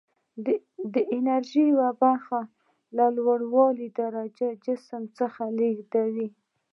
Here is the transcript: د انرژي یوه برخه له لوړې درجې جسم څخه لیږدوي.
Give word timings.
د 0.93 0.95
انرژي 1.17 1.63
یوه 1.73 1.89
برخه 2.03 2.39
له 2.97 3.05
لوړې 3.15 3.87
درجې 3.99 4.49
جسم 4.65 5.03
څخه 5.17 5.43
لیږدوي. 5.57 6.27